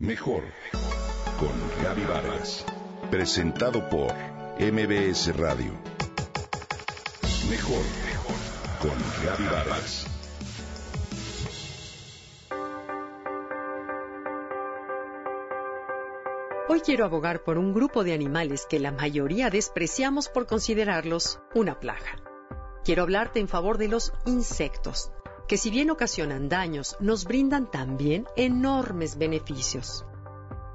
[0.00, 0.44] Mejor
[1.40, 2.64] con Gaby Vargas.
[3.10, 4.14] Presentado por
[4.60, 5.72] MBS Radio.
[7.50, 7.82] Mejor
[8.80, 8.92] con
[9.24, 10.06] Gaby Vargas.
[16.68, 21.80] Hoy quiero abogar por un grupo de animales que la mayoría despreciamos por considerarlos una
[21.80, 22.22] plaga.
[22.84, 25.10] Quiero hablarte en favor de los insectos,
[25.48, 30.04] que si bien ocasionan daños, nos brindan también enormes beneficios.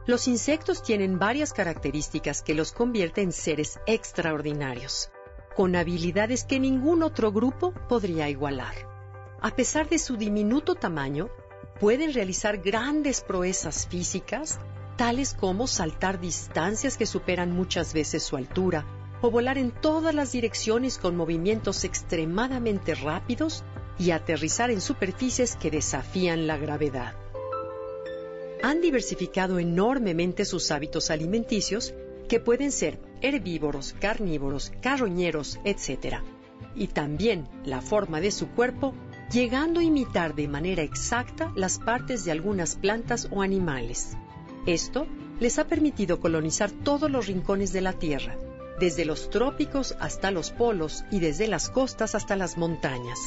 [0.07, 5.11] Los insectos tienen varias características que los convierten en seres extraordinarios,
[5.55, 8.73] con habilidades que ningún otro grupo podría igualar.
[9.39, 11.29] A pesar de su diminuto tamaño,
[11.79, 14.59] pueden realizar grandes proezas físicas,
[14.97, 18.85] tales como saltar distancias que superan muchas veces su altura,
[19.21, 23.63] o volar en todas las direcciones con movimientos extremadamente rápidos
[23.97, 27.15] y aterrizar en superficies que desafían la gravedad.
[28.61, 31.93] Han diversificado enormemente sus hábitos alimenticios,
[32.29, 36.21] que pueden ser herbívoros, carnívoros, carroñeros, etc.
[36.75, 38.93] Y también la forma de su cuerpo,
[39.31, 44.15] llegando a imitar de manera exacta las partes de algunas plantas o animales.
[44.65, 45.07] Esto
[45.41, 48.37] les ha permitido colonizar todos los rincones de la Tierra,
[48.79, 53.19] desde los trópicos hasta los polos y desde las costas hasta las montañas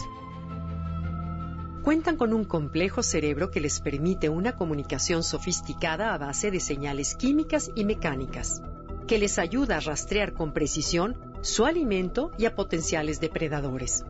[1.86, 7.14] cuentan con un complejo cerebro que les permite una comunicación sofisticada a base de señales
[7.14, 8.60] químicas y mecánicas,
[9.06, 14.04] que les ayuda a rastrear con precisión su alimento y a potenciales depredadores.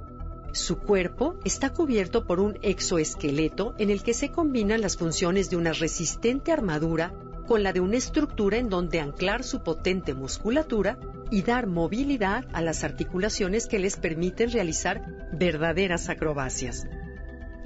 [0.53, 5.59] Su cuerpo está cubierto por un exoesqueleto en el que se combinan las funciones de
[5.59, 7.13] una resistente armadura
[7.47, 10.99] con la de una estructura en donde anclar su potente musculatura
[11.31, 15.03] y dar movilidad a las articulaciones que les permiten realizar
[15.35, 16.87] verdaderas acrobacias.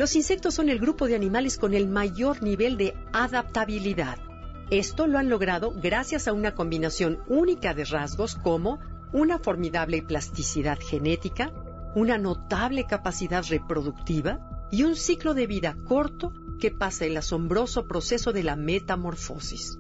[0.00, 4.16] Los insectos son el grupo de animales con el mayor nivel de adaptabilidad.
[4.70, 8.78] Esto lo han logrado gracias a una combinación única de rasgos como
[9.12, 11.52] una formidable plasticidad genética,
[11.94, 18.32] una notable capacidad reproductiva y un ciclo de vida corto que pasa el asombroso proceso
[18.32, 19.76] de la metamorfosis.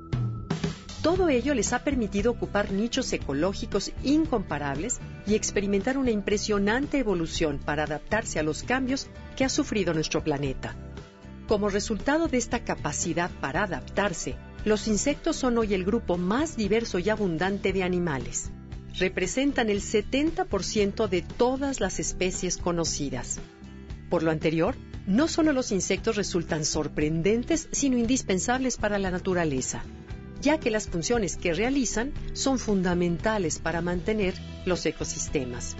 [1.02, 7.84] Todo ello les ha permitido ocupar nichos ecológicos incomparables y experimentar una impresionante evolución para
[7.84, 9.08] adaptarse a los cambios
[9.44, 10.74] ha sufrido nuestro planeta.
[11.48, 16.98] Como resultado de esta capacidad para adaptarse, los insectos son hoy el grupo más diverso
[16.98, 18.50] y abundante de animales.
[18.98, 23.38] Representan el 70% de todas las especies conocidas.
[24.08, 24.74] Por lo anterior,
[25.06, 29.82] no solo los insectos resultan sorprendentes, sino indispensables para la naturaleza
[30.40, 34.34] ya que las funciones que realizan son fundamentales para mantener
[34.64, 35.76] los ecosistemas.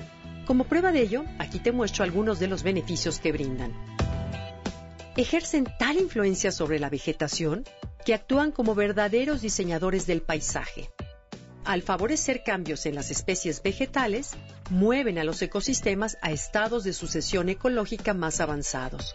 [0.50, 3.72] Como prueba de ello, aquí te muestro algunos de los beneficios que brindan.
[5.16, 7.64] Ejercen tal influencia sobre la vegetación
[8.04, 10.90] que actúan como verdaderos diseñadores del paisaje.
[11.64, 14.32] Al favorecer cambios en las especies vegetales,
[14.70, 19.14] mueven a los ecosistemas a estados de sucesión ecológica más avanzados.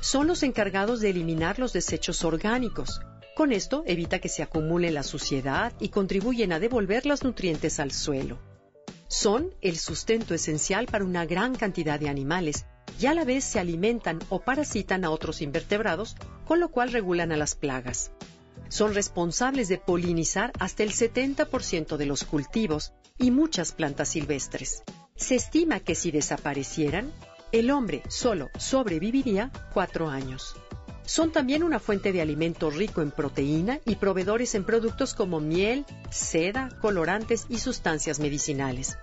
[0.00, 3.02] Son los encargados de eliminar los desechos orgánicos,
[3.36, 7.92] con esto evita que se acumule la suciedad y contribuyen a devolver los nutrientes al
[7.92, 8.38] suelo.
[9.12, 12.64] Son el sustento esencial para una gran cantidad de animales
[12.98, 17.30] y a la vez se alimentan o parasitan a otros invertebrados, con lo cual regulan
[17.30, 18.10] a las plagas.
[18.70, 24.82] Son responsables de polinizar hasta el 70% de los cultivos y muchas plantas silvestres.
[25.14, 27.12] Se estima que si desaparecieran,
[27.52, 30.56] el hombre solo sobreviviría cuatro años.
[31.04, 35.84] Son también una fuente de alimento rico en proteína y proveedores en productos como miel,
[36.10, 38.98] seda, colorantes y sustancias medicinales.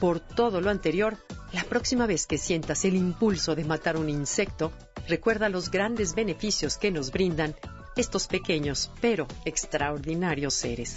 [0.00, 1.16] Por todo lo anterior,
[1.52, 4.72] la próxima vez que sientas el impulso de matar un insecto,
[5.08, 7.54] recuerda los grandes beneficios que nos brindan
[7.96, 10.96] estos pequeños pero extraordinarios seres.